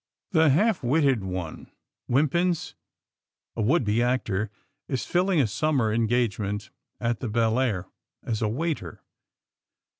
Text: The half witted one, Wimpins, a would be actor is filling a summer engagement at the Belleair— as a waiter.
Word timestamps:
The 0.31 0.49
half 0.49 0.81
witted 0.81 1.23
one, 1.23 1.69
Wimpins, 2.09 2.73
a 3.55 3.61
would 3.61 3.85
be 3.85 4.01
actor 4.01 4.49
is 4.87 5.05
filling 5.05 5.39
a 5.39 5.45
summer 5.45 5.93
engagement 5.93 6.71
at 6.99 7.19
the 7.19 7.29
Belleair— 7.29 7.85
as 8.23 8.41
a 8.41 8.47
waiter. 8.49 9.03